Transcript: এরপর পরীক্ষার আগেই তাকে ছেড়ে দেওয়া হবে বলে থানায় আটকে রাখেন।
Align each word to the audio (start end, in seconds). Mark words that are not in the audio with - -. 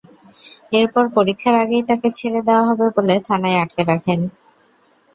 এরপর 0.73 1.03
পরীক্ষার 1.17 1.55
আগেই 1.63 1.83
তাকে 1.89 2.07
ছেড়ে 2.17 2.41
দেওয়া 2.47 2.63
হবে 2.69 2.85
বলে 2.97 3.15
থানায় 3.27 3.59
আটকে 3.63 3.83
রাখেন। 3.91 4.19